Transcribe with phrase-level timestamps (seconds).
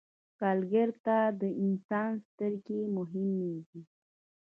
[0.35, 3.81] سوالګر ته د انسان سترګې مهمې دي